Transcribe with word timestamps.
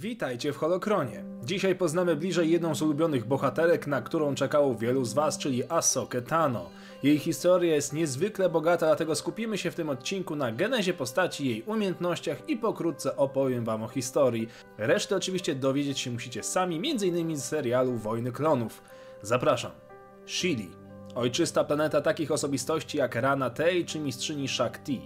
Witajcie 0.00 0.52
w 0.52 0.56
Holokronie. 0.56 1.24
Dzisiaj 1.44 1.74
poznamy 1.74 2.16
bliżej 2.16 2.50
jedną 2.50 2.74
z 2.74 2.82
ulubionych 2.82 3.26
bohaterek, 3.26 3.86
na 3.86 4.02
którą 4.02 4.34
czekało 4.34 4.74
wielu 4.74 5.04
z 5.04 5.12
Was, 5.12 5.38
czyli 5.38 5.62
Ahsokę 5.68 6.22
Tano. 6.22 6.70
Jej 7.02 7.18
historia 7.18 7.74
jest 7.74 7.92
niezwykle 7.92 8.48
bogata, 8.48 8.86
dlatego 8.86 9.14
skupimy 9.14 9.58
się 9.58 9.70
w 9.70 9.74
tym 9.74 9.88
odcinku 9.88 10.36
na 10.36 10.52
genezie 10.52 10.94
postaci, 10.94 11.48
jej 11.48 11.62
umiejętnościach 11.62 12.48
i 12.48 12.56
pokrótce 12.56 13.16
opowiem 13.16 13.64
Wam 13.64 13.82
o 13.82 13.88
historii. 13.88 14.48
Resztę 14.78 15.16
oczywiście 15.16 15.54
dowiedzieć 15.54 15.98
się 15.98 16.10
musicie 16.10 16.42
sami, 16.42 16.76
m.in. 16.76 17.36
z 17.36 17.44
serialu 17.44 17.96
Wojny 17.96 18.32
Klonów. 18.32 18.82
Zapraszam. 19.22 19.72
Shili. 20.26 20.79
Ojczysta 21.14 21.64
planeta 21.64 22.00
takich 22.00 22.30
osobistości 22.30 22.98
jak 22.98 23.14
Rana 23.14 23.50
Tej 23.50 23.84
czy 23.84 24.00
mistrzyni 24.00 24.48
Shakti. 24.48 25.00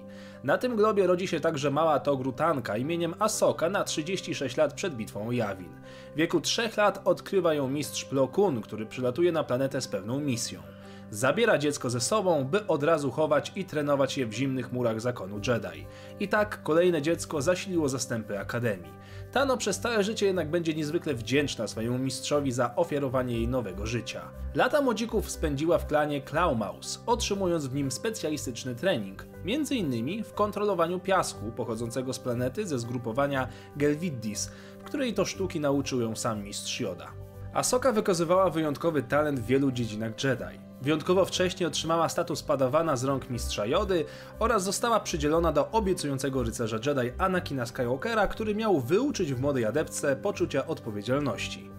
Na 0.44 0.58
tym 0.58 0.76
globie 0.76 1.06
rodzi 1.06 1.28
się 1.28 1.40
także 1.40 1.70
mała 1.70 2.00
Togrutanka 2.00 2.76
imieniem 2.76 3.14
Asoka 3.18 3.68
na 3.68 3.84
36 3.84 4.56
lat 4.56 4.74
przed 4.74 4.94
bitwą 4.94 5.28
o 5.28 5.32
Yavin. 5.32 5.72
W 6.14 6.16
wieku 6.16 6.40
3 6.40 6.70
lat 6.76 7.00
odkrywa 7.04 7.54
ją 7.54 7.68
mistrz 7.68 8.04
Plo 8.04 8.28
Koon, 8.28 8.60
który 8.60 8.86
przylatuje 8.86 9.32
na 9.32 9.44
planetę 9.44 9.80
z 9.80 9.88
pewną 9.88 10.20
misją. 10.20 10.62
Zabiera 11.10 11.58
dziecko 11.58 11.90
ze 11.90 12.00
sobą, 12.00 12.44
by 12.44 12.66
od 12.66 12.82
razu 12.82 13.10
chować 13.10 13.52
i 13.56 13.64
trenować 13.64 14.18
je 14.18 14.26
w 14.26 14.32
zimnych 14.32 14.72
murach 14.72 15.00
zakonu 15.00 15.36
Jedi. 15.36 15.86
I 16.20 16.28
tak 16.28 16.62
kolejne 16.62 17.02
dziecko 17.02 17.42
zasiliło 17.42 17.88
zastępy 17.88 18.38
Akademii. 18.38 18.92
Tano 19.32 19.56
przez 19.56 19.80
całe 19.80 20.04
życie 20.04 20.26
jednak 20.26 20.50
będzie 20.50 20.74
niezwykle 20.74 21.14
wdzięczna 21.14 21.66
swojemu 21.66 21.98
mistrzowi 21.98 22.52
za 22.52 22.76
ofiarowanie 22.76 23.34
jej 23.34 23.48
nowego 23.48 23.86
życia. 23.86 24.22
Lata 24.54 24.80
młodzików 24.82 25.30
spędziła 25.30 25.78
w 25.78 25.86
klanie 25.86 26.20
Klaumaus, 26.20 27.02
otrzymując 27.06 27.66
w 27.66 27.74
nim 27.74 27.90
specjalistyczny 27.90 28.74
trening, 28.74 29.26
m.in. 29.46 30.24
w 30.24 30.32
kontrolowaniu 30.32 31.00
piasku 31.00 31.52
pochodzącego 31.56 32.12
z 32.12 32.18
planety 32.18 32.66
ze 32.66 32.78
zgrupowania 32.78 33.48
Gelviddis, 33.76 34.50
w 34.78 34.84
której 34.84 35.14
to 35.14 35.24
sztuki 35.24 35.60
nauczył 35.60 36.00
ją 36.00 36.16
sam 36.16 36.42
mistrz 36.42 36.80
Yoda. 36.80 37.12
Asoka 37.54 37.92
wykazywała 37.92 38.50
wyjątkowy 38.50 39.02
talent 39.02 39.40
w 39.40 39.46
wielu 39.46 39.72
dziedzinach 39.72 40.24
Jedi. 40.24 40.60
Wyjątkowo 40.84 41.24
wcześnie 41.24 41.66
otrzymała 41.66 42.08
status 42.08 42.42
padawana 42.42 42.96
z 42.96 43.04
rąk 43.04 43.30
mistrza 43.30 43.66
Jody 43.66 44.04
oraz 44.38 44.64
została 44.64 45.00
przydzielona 45.00 45.52
do 45.52 45.70
obiecującego 45.70 46.42
rycerza 46.42 46.76
Jedi 46.76 47.12
Anakina 47.18 47.66
Skywalkera, 47.66 48.26
który 48.26 48.54
miał 48.54 48.80
wyuczyć 48.80 49.34
w 49.34 49.40
młodej 49.40 49.64
adeptce 49.64 50.16
poczucia 50.16 50.66
odpowiedzialności. 50.66 51.70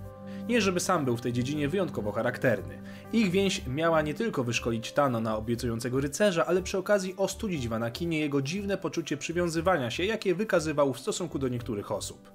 Nie 0.48 0.62
żeby 0.62 0.80
sam 0.80 1.06
był 1.06 1.18
w 1.18 1.22
tej 1.22 1.34
dziedzinie 1.34 1.70
wyjątkowo 1.70 2.12
charakterny. 2.12 2.82
Ich 3.14 3.32
więź 3.32 3.68
miała 3.68 4.02
nie 4.02 4.14
tylko 4.14 4.44
wyszkolić 4.44 4.92
Tano 4.92 5.22
na 5.22 5.38
obiecującego 5.38 6.02
rycerza, 6.02 6.46
ale 6.46 6.62
przy 6.62 6.78
okazji 6.78 7.16
ostudzić 7.18 7.68
w 7.68 7.74
Anakinie 7.74 8.20
jego 8.20 8.42
dziwne 8.42 8.78
poczucie 8.78 9.18
przywiązywania 9.18 9.92
się, 9.92 10.04
jakie 10.06 10.36
wykazywał 10.36 10.94
w 10.94 11.00
stosunku 11.00 11.40
do 11.40 11.48
niektórych 11.48 11.92
osób. 11.92 12.32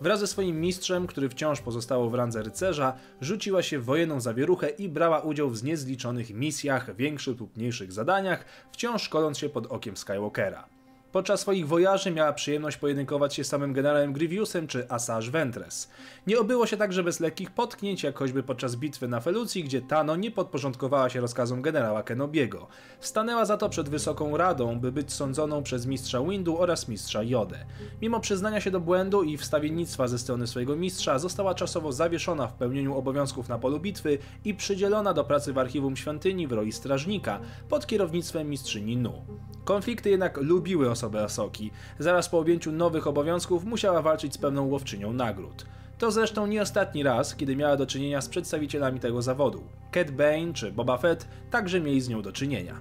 Wraz 0.00 0.20
ze 0.20 0.26
swoim 0.26 0.60
mistrzem, 0.60 1.06
który 1.06 1.28
wciąż 1.28 1.60
pozostało 1.60 2.10
w 2.10 2.14
randze 2.14 2.42
rycerza, 2.42 2.96
rzuciła 3.20 3.62
się 3.62 3.78
w 3.78 3.84
wojenną 3.84 4.20
zawieruchę 4.20 4.68
i 4.68 4.88
brała 4.88 5.20
udział 5.20 5.50
w 5.50 5.64
niezliczonych 5.64 6.34
misjach, 6.34 6.96
większych 6.96 7.40
lub 7.40 7.56
mniejszych 7.56 7.92
zadaniach, 7.92 8.44
wciąż 8.72 9.02
szkoląc 9.02 9.38
się 9.38 9.48
pod 9.48 9.66
okiem 9.66 9.96
Skywalkera. 9.96 10.75
Podczas 11.16 11.40
swoich 11.40 11.68
wojaży 11.68 12.10
miała 12.10 12.32
przyjemność 12.32 12.76
pojedynkować 12.76 13.34
się 13.34 13.44
z 13.44 13.48
samym 13.48 13.72
generałem 13.72 14.12
Grievousem 14.12 14.66
czy 14.66 14.90
Asajj 14.90 15.30
Ventress. 15.30 15.90
Nie 16.26 16.38
obyło 16.38 16.66
się 16.66 16.76
także 16.76 17.02
bez 17.02 17.20
lekkich 17.20 17.50
potknięć, 17.50 18.02
jak 18.02 18.18
choćby 18.18 18.42
podczas 18.42 18.76
bitwy 18.76 19.08
na 19.08 19.20
Felucji, 19.20 19.64
gdzie 19.64 19.82
Tano 19.82 20.16
nie 20.16 20.30
podporządkowała 20.30 21.08
się 21.08 21.20
rozkazom 21.20 21.62
generała 21.62 22.02
Kenobiego. 22.02 22.66
Stanęła 23.00 23.44
za 23.44 23.56
to 23.56 23.68
przed 23.68 23.88
Wysoką 23.88 24.36
Radą, 24.36 24.80
by 24.80 24.92
być 24.92 25.12
sądzoną 25.12 25.62
przez 25.62 25.86
mistrza 25.86 26.20
Windu 26.20 26.58
oraz 26.58 26.88
mistrza 26.88 27.22
Jodę. 27.22 27.66
Mimo 28.02 28.20
przyznania 28.20 28.60
się 28.60 28.70
do 28.70 28.80
błędu 28.80 29.22
i 29.22 29.36
wstawiennictwa 29.36 30.08
ze 30.08 30.18
strony 30.18 30.46
swojego 30.46 30.76
mistrza, 30.76 31.18
została 31.18 31.54
czasowo 31.54 31.92
zawieszona 31.92 32.46
w 32.46 32.54
pełnieniu 32.54 32.96
obowiązków 32.96 33.48
na 33.48 33.58
polu 33.58 33.80
bitwy 33.80 34.18
i 34.44 34.54
przydzielona 34.54 35.14
do 35.14 35.24
pracy 35.24 35.52
w 35.52 35.58
archiwum 35.58 35.96
świątyni 35.96 36.46
w 36.46 36.52
roli 36.52 36.72
strażnika 36.72 37.40
pod 37.68 37.86
kierownictwem 37.86 38.50
mistrzyni 38.50 38.96
Nu. 38.96 39.24
Konflikty 39.64 40.10
jednak 40.10 40.36
lubiły 40.36 40.90
osobę 41.06 41.24
Asoki. 41.24 41.70
Zaraz 41.98 42.28
po 42.28 42.38
objęciu 42.38 42.72
nowych 42.72 43.06
obowiązków 43.06 43.64
musiała 43.64 44.02
walczyć 44.02 44.34
z 44.34 44.38
pewną 44.38 44.66
łowczynią 44.66 45.12
nagród. 45.12 45.66
To 45.98 46.10
zresztą 46.10 46.46
nie 46.46 46.62
ostatni 46.62 47.02
raz, 47.02 47.36
kiedy 47.36 47.56
miała 47.56 47.76
do 47.76 47.86
czynienia 47.86 48.20
z 48.20 48.28
przedstawicielami 48.28 49.00
tego 49.00 49.22
zawodu. 49.22 49.62
Cat 49.90 50.10
Bane 50.10 50.52
czy 50.54 50.72
Boba 50.72 50.98
Fett 50.98 51.28
także 51.50 51.80
mieli 51.80 52.00
z 52.00 52.08
nią 52.08 52.22
do 52.22 52.32
czynienia. 52.32 52.74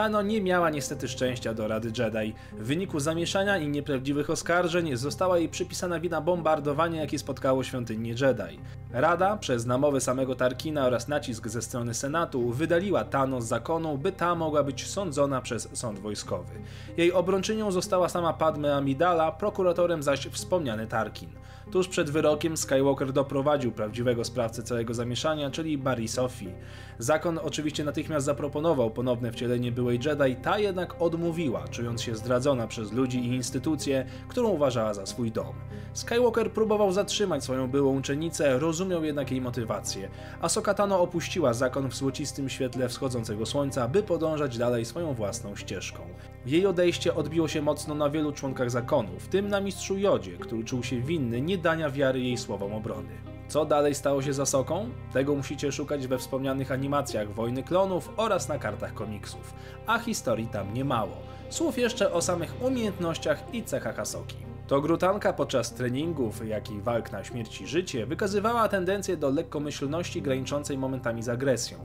Tano 0.00 0.22
nie 0.22 0.40
miała 0.40 0.70
niestety 0.70 1.08
szczęścia 1.08 1.54
do 1.54 1.68
Rady 1.68 1.92
Jedi. 1.98 2.34
W 2.52 2.66
wyniku 2.66 3.00
zamieszania 3.00 3.58
i 3.58 3.68
nieprawdziwych 3.68 4.30
oskarżeń 4.30 4.96
została 4.96 5.38
jej 5.38 5.48
przypisana 5.48 6.00
wina 6.00 6.20
bombardowania, 6.20 7.00
jakie 7.00 7.18
spotkało 7.18 7.64
świątynię 7.64 8.10
Jedi. 8.10 8.60
Rada, 8.92 9.36
przez 9.36 9.66
namowy 9.66 10.00
samego 10.00 10.34
Tarkina 10.34 10.86
oraz 10.86 11.08
nacisk 11.08 11.48
ze 11.48 11.62
strony 11.62 11.94
Senatu, 11.94 12.50
wydaliła 12.50 13.04
Tano 13.04 13.40
z 13.40 13.46
zakonu, 13.46 13.98
by 13.98 14.12
ta 14.12 14.34
mogła 14.34 14.62
być 14.62 14.86
sądzona 14.86 15.40
przez 15.40 15.68
sąd 15.72 15.98
wojskowy. 15.98 16.54
Jej 16.96 17.12
obrończynią 17.12 17.72
została 17.72 18.08
sama 18.08 18.32
Padme 18.32 18.76
Amidala, 18.76 19.32
prokuratorem 19.32 20.02
zaś 20.02 20.26
wspomniany 20.26 20.86
Tarkin. 20.86 21.30
Tuż 21.72 21.88
przed 21.88 22.10
wyrokiem 22.10 22.56
Skywalker 22.56 23.12
doprowadził 23.12 23.72
prawdziwego 23.72 24.24
sprawcę 24.24 24.62
całego 24.62 24.94
zamieszania, 24.94 25.50
czyli 25.50 25.78
Barry 25.78 26.08
Sophie. 26.08 26.54
Zakon 26.98 27.38
oczywiście 27.42 27.84
natychmiast 27.84 28.26
zaproponował 28.26 28.90
ponowne 28.90 29.32
wcielenie 29.32 29.72
byłej 29.72 29.89
Jedi, 29.94 30.36
ta 30.42 30.58
jednak 30.58 31.02
odmówiła, 31.02 31.68
czując 31.68 32.02
się 32.02 32.14
zdradzona 32.14 32.66
przez 32.66 32.92
ludzi 32.92 33.18
i 33.18 33.34
instytucje, 33.34 34.06
którą 34.28 34.48
uważała 34.48 34.94
za 34.94 35.06
swój 35.06 35.32
dom. 35.32 35.54
Skywalker 35.92 36.52
próbował 36.52 36.92
zatrzymać 36.92 37.44
swoją 37.44 37.68
byłą 37.68 37.98
uczennicę, 37.98 38.58
rozumiał 38.58 39.04
jednak 39.04 39.30
jej 39.30 39.40
motywację. 39.40 40.08
Ahsoka 40.40 40.74
Tano 40.74 41.00
opuściła 41.00 41.54
zakon 41.54 41.90
w 41.90 41.96
złocistym 41.96 42.48
świetle 42.48 42.88
wschodzącego 42.88 43.46
słońca, 43.46 43.88
by 43.88 44.02
podążać 44.02 44.58
dalej 44.58 44.84
swoją 44.84 45.14
własną 45.14 45.56
ścieżką. 45.56 46.02
Jej 46.46 46.66
odejście 46.66 47.14
odbiło 47.14 47.48
się 47.48 47.62
mocno 47.62 47.94
na 47.94 48.10
wielu 48.10 48.32
członkach 48.32 48.70
zakonu, 48.70 49.20
w 49.20 49.28
tym 49.28 49.48
na 49.48 49.60
mistrzu 49.60 49.98
Jodzie, 49.98 50.32
który 50.32 50.64
czuł 50.64 50.82
się 50.82 51.00
winny 51.00 51.40
nie 51.40 51.58
dania 51.58 51.90
wiary 51.90 52.20
jej 52.20 52.36
słowom 52.36 52.74
obrony. 52.74 53.39
Co 53.50 53.64
dalej 53.64 53.94
stało 53.94 54.22
się 54.22 54.32
za 54.32 54.46
Soką? 54.46 54.88
Tego 55.12 55.34
musicie 55.34 55.72
szukać 55.72 56.06
we 56.06 56.18
wspomnianych 56.18 56.72
animacjach 56.72 57.34
Wojny 57.34 57.62
Klonów 57.62 58.10
oraz 58.16 58.48
na 58.48 58.58
kartach 58.58 58.94
komiksów, 58.94 59.54
a 59.86 59.98
historii 59.98 60.46
tam 60.46 60.74
nie 60.74 60.84
mało. 60.84 61.16
Słów 61.48 61.78
jeszcze 61.78 62.12
o 62.12 62.22
samych 62.22 62.62
umiejętnościach 62.62 63.54
i 63.54 63.62
cechach 63.62 63.98
Asoki. 63.98 64.36
To 64.66 64.80
grutanka 64.80 65.32
podczas 65.32 65.74
treningów, 65.74 66.48
jak 66.48 66.70
i 66.70 66.80
walk 66.80 67.12
na 67.12 67.24
śmierć 67.24 67.60
i 67.60 67.66
życie 67.66 68.06
wykazywała 68.06 68.68
tendencję 68.68 69.16
do 69.16 69.30
lekkomyślności 69.30 70.22
graniczącej 70.22 70.78
momentami 70.78 71.22
z 71.22 71.28
agresją. 71.28 71.78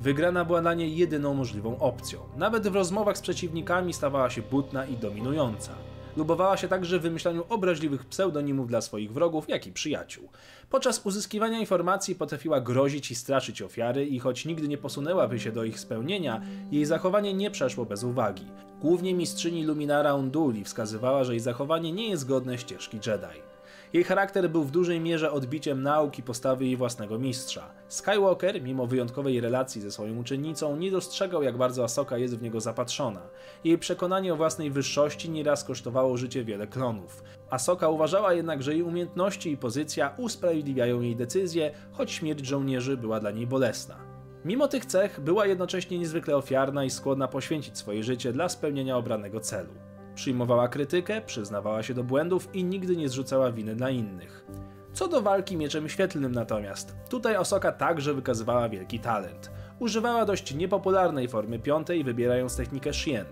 Wygrana 0.00 0.44
była 0.44 0.60
dla 0.60 0.74
niej 0.74 0.96
jedyną 0.96 1.34
możliwą 1.34 1.78
opcją. 1.78 2.20
Nawet 2.36 2.68
w 2.68 2.74
rozmowach 2.74 3.18
z 3.18 3.20
przeciwnikami 3.20 3.92
stawała 3.92 4.30
się 4.30 4.42
butna 4.42 4.86
i 4.86 4.96
dominująca. 4.96 5.72
Lubowała 6.16 6.56
się 6.56 6.68
także 6.68 6.98
w 6.98 7.02
wymyślaniu 7.02 7.44
obraźliwych 7.48 8.04
pseudonimów 8.04 8.68
dla 8.68 8.80
swoich 8.80 9.12
wrogów, 9.12 9.48
jak 9.48 9.66
i 9.66 9.72
przyjaciół. 9.72 10.28
Podczas 10.70 11.06
uzyskiwania 11.06 11.58
informacji 11.58 12.14
potrafiła 12.14 12.60
grozić 12.60 13.10
i 13.10 13.14
straszyć 13.14 13.62
ofiary 13.62 14.06
i 14.06 14.18
choć 14.18 14.44
nigdy 14.44 14.68
nie 14.68 14.78
posunęłaby 14.78 15.40
się 15.40 15.52
do 15.52 15.64
ich 15.64 15.80
spełnienia, 15.80 16.42
jej 16.72 16.84
zachowanie 16.84 17.34
nie 17.34 17.50
przeszło 17.50 17.84
bez 17.84 18.04
uwagi. 18.04 18.46
Głównie 18.80 19.14
mistrzyni 19.14 19.64
Luminara 19.64 20.14
Unduli 20.14 20.64
wskazywała, 20.64 21.24
że 21.24 21.32
jej 21.32 21.40
zachowanie 21.40 21.92
nie 21.92 22.08
jest 22.08 22.28
godne 22.28 22.58
ścieżki 22.58 22.96
Jedi. 23.06 23.57
Jej 23.92 24.04
charakter 24.04 24.50
był 24.50 24.64
w 24.64 24.70
dużej 24.70 25.00
mierze 25.00 25.32
odbiciem 25.32 25.82
nauki 25.82 26.22
postawy 26.22 26.64
jej 26.64 26.76
własnego 26.76 27.18
mistrza. 27.18 27.70
Skywalker, 27.88 28.62
mimo 28.62 28.86
wyjątkowej 28.86 29.40
relacji 29.40 29.80
ze 29.80 29.90
swoją 29.90 30.16
uczennicą, 30.16 30.76
nie 30.76 30.90
dostrzegał 30.90 31.42
jak 31.42 31.56
bardzo 31.56 31.84
Asoka 31.84 32.18
jest 32.18 32.38
w 32.38 32.42
niego 32.42 32.60
zapatrzona. 32.60 33.20
Jej 33.64 33.78
przekonanie 33.78 34.32
o 34.32 34.36
własnej 34.36 34.70
wyższości 34.70 35.30
nieraz 35.30 35.64
kosztowało 35.64 36.16
życie 36.16 36.44
wiele 36.44 36.66
klonów. 36.66 37.22
Asoka 37.50 37.88
uważała 37.88 38.32
jednak, 38.32 38.62
że 38.62 38.72
jej 38.72 38.82
umiejętności 38.82 39.52
i 39.52 39.56
pozycja 39.56 40.14
usprawiedliwiają 40.16 41.00
jej 41.00 41.16
decyzje, 41.16 41.70
choć 41.92 42.12
śmierć 42.12 42.46
żołnierzy 42.46 42.96
była 42.96 43.20
dla 43.20 43.30
niej 43.30 43.46
bolesna. 43.46 43.96
Mimo 44.44 44.68
tych 44.68 44.86
cech 44.86 45.20
była 45.20 45.46
jednocześnie 45.46 45.98
niezwykle 45.98 46.36
ofiarna 46.36 46.84
i 46.84 46.90
skłonna 46.90 47.28
poświęcić 47.28 47.78
swoje 47.78 48.02
życie 48.02 48.32
dla 48.32 48.48
spełnienia 48.48 48.96
obranego 48.96 49.40
celu. 49.40 49.87
Przyjmowała 50.18 50.68
krytykę, 50.68 51.20
przyznawała 51.20 51.82
się 51.82 51.94
do 51.94 52.04
błędów 52.04 52.48
i 52.54 52.64
nigdy 52.64 52.96
nie 52.96 53.08
zrzucała 53.08 53.52
winy 53.52 53.76
na 53.76 53.90
innych. 53.90 54.46
Co 54.92 55.08
do 55.08 55.22
walki 55.22 55.56
mieczem 55.56 55.88
świetlnym 55.88 56.32
natomiast, 56.32 56.96
tutaj 57.08 57.36
Osoka 57.36 57.72
także 57.72 58.14
wykazywała 58.14 58.68
wielki 58.68 58.98
talent. 58.98 59.50
Używała 59.78 60.24
dość 60.24 60.54
niepopularnej 60.54 61.28
formy 61.28 61.58
piątej, 61.58 62.04
wybierając 62.04 62.56
technikę 62.56 62.92
Shien. 62.92 63.26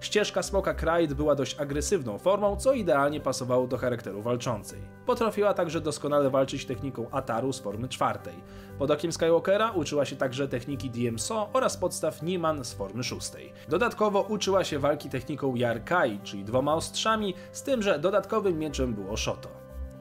Ścieżka 0.00 0.42
Smoka 0.42 0.74
Krajt 0.74 1.14
była 1.14 1.34
dość 1.34 1.60
agresywną 1.60 2.18
formą, 2.18 2.56
co 2.56 2.72
idealnie 2.72 3.20
pasowało 3.20 3.66
do 3.66 3.78
charakteru 3.78 4.22
walczącej. 4.22 4.80
Potrafiła 5.06 5.54
także 5.54 5.80
doskonale 5.80 6.30
walczyć 6.30 6.66
techniką 6.66 7.10
Ataru 7.10 7.52
z 7.52 7.60
formy 7.60 7.88
czwartej. 7.88 8.34
Pod 8.78 8.90
okiem 8.90 9.12
Skywalkera 9.12 9.70
uczyła 9.70 10.04
się 10.04 10.16
także 10.16 10.48
techniki 10.48 10.90
DMSO 10.90 11.50
oraz 11.52 11.76
podstaw 11.76 12.22
Niman 12.22 12.64
z 12.64 12.72
formy 12.72 13.04
szóstej. 13.04 13.52
Dodatkowo 13.68 14.22
uczyła 14.22 14.64
się 14.64 14.78
walki 14.78 15.08
techniką 15.08 15.54
Yarkai, 15.54 16.20
czyli 16.22 16.44
dwoma 16.44 16.74
ostrzami, 16.74 17.34
z 17.52 17.62
tym, 17.62 17.82
że 17.82 17.98
dodatkowym 17.98 18.58
mieczem 18.58 18.94
było 18.94 19.16
Shoto. 19.16 19.48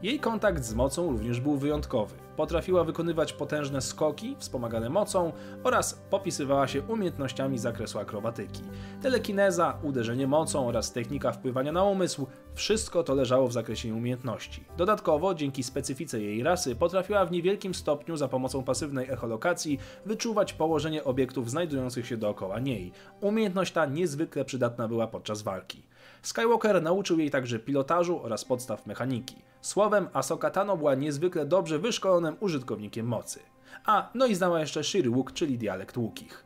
Jej 0.03 0.19
kontakt 0.19 0.63
z 0.63 0.73
mocą 0.73 1.11
również 1.11 1.39
był 1.39 1.57
wyjątkowy. 1.57 2.28
Potrafiła 2.39 2.83
wykonywać 2.83 3.33
potężne 3.33 3.81
skoki 3.81 4.35
wspomagane 4.39 4.89
mocą 4.89 5.31
oraz 5.63 5.93
popisywała 6.09 6.67
się 6.67 6.81
umiejętnościami 6.81 7.57
z 7.57 7.61
zakresu 7.61 7.99
akrobatyki. 7.99 8.61
Telekineza, 9.01 9.77
uderzenie 9.83 10.27
mocą 10.27 10.67
oraz 10.67 10.91
technika 10.91 11.31
wpływania 11.31 11.71
na 11.71 11.83
umysł 11.83 12.27
wszystko 12.53 13.03
to 13.03 13.15
leżało 13.15 13.47
w 13.47 13.53
zakresie 13.53 13.87
jej 13.87 13.97
umiejętności. 13.97 14.63
Dodatkowo, 14.77 15.33
dzięki 15.33 15.63
specyfice 15.63 16.21
jej 16.21 16.43
rasy, 16.43 16.75
potrafiła 16.75 17.25
w 17.25 17.31
niewielkim 17.31 17.73
stopniu 17.73 18.17
za 18.17 18.27
pomocą 18.27 18.63
pasywnej 18.63 19.09
echolokacji 19.09 19.79
wyczuwać 20.05 20.53
położenie 20.53 21.03
obiektów 21.03 21.49
znajdujących 21.49 22.07
się 22.07 22.17
dookoła 22.17 22.59
niej. 22.59 22.91
Umiejętność 23.21 23.73
ta 23.73 23.85
niezwykle 23.85 24.45
przydatna 24.45 24.87
była 24.87 25.07
podczas 25.07 25.41
walki. 25.41 25.88
Skywalker 26.21 26.83
nauczył 26.83 27.19
jej 27.19 27.29
także 27.29 27.59
pilotażu 27.59 28.23
oraz 28.23 28.45
podstaw 28.45 28.85
mechaniki. 28.85 29.35
Słowem, 29.61 30.07
Ahsoka 30.13 30.49
Tano 30.49 30.77
była 30.77 30.95
niezwykle 30.95 31.45
dobrze 31.45 31.79
wyszkolonym 31.79 32.35
użytkownikiem 32.39 33.05
mocy. 33.05 33.39
A, 33.85 34.09
no 34.13 34.25
i 34.25 34.35
znała 34.35 34.59
jeszcze 34.59 34.83
Shirwuk, 34.83 35.33
czyli 35.33 35.57
dialekt 35.57 35.97
łukich. 35.97 36.45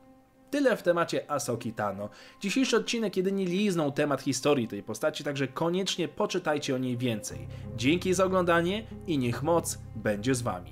Tyle 0.49 0.77
w 0.77 0.83
temacie 0.83 1.31
Asoki 1.31 1.73
Tano. 1.73 2.09
Dzisiejszy 2.41 2.77
odcinek 2.77 3.17
jedynie 3.17 3.45
liznął 3.45 3.91
temat 3.91 4.21
historii 4.21 4.67
tej 4.67 4.83
postaci, 4.83 5.23
także 5.23 5.47
koniecznie 5.47 6.07
poczytajcie 6.07 6.75
o 6.75 6.77
niej 6.77 6.97
więcej. 6.97 7.47
Dzięki 7.75 8.13
za 8.13 8.25
oglądanie 8.25 8.87
i 9.07 9.17
niech 9.17 9.43
moc 9.43 9.77
będzie 9.95 10.35
z 10.35 10.41
wami. 10.41 10.71